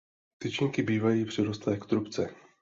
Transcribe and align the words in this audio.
Tyčinky 0.37 0.83
bývají 0.83 1.25
přirostlé 1.25 1.77
k 1.77 1.85
trubce. 1.85 2.35